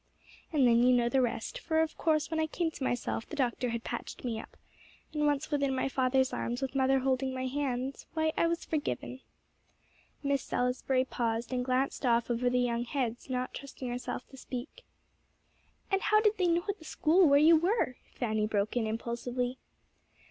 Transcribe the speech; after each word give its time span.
"And 0.51 0.65
then, 0.65 0.81
you 0.81 0.91
know 0.95 1.09
the 1.09 1.21
rest; 1.21 1.59
for 1.59 1.79
of 1.79 1.95
course, 1.95 2.31
when 2.31 2.39
I 2.39 2.47
came 2.47 2.71
to 2.71 2.83
myself, 2.83 3.29
the 3.29 3.35
doctor 3.35 3.69
had 3.69 3.83
patched 3.83 4.23
me 4.25 4.39
up. 4.39 4.57
And 5.13 5.27
once 5.27 5.51
within 5.51 5.75
my 5.75 5.87
father's 5.89 6.33
arms, 6.33 6.59
with 6.59 6.73
mother 6.73 6.97
holding 7.01 7.35
my 7.35 7.45
hand 7.45 8.05
why, 8.15 8.33
I 8.35 8.47
was 8.47 8.65
forgiven." 8.65 9.19
Miss 10.23 10.41
Salisbury 10.41 11.05
paused, 11.05 11.53
and 11.53 11.63
glanced 11.63 12.03
off 12.03 12.31
over 12.31 12.49
the 12.49 12.57
young 12.59 12.83
heads, 12.85 13.29
not 13.29 13.53
trusting 13.53 13.89
herself 13.89 14.27
to 14.29 14.37
speak. 14.37 14.83
"And 15.91 16.01
how 16.01 16.19
did 16.19 16.35
they 16.39 16.47
know 16.47 16.63
at 16.67 16.79
the 16.79 16.83
school 16.85 17.27
where 17.29 17.37
you 17.37 17.55
were?" 17.55 17.97
Fanny 18.15 18.47
broke 18.47 18.75
in 18.75 18.87
impulsively. 18.87 19.59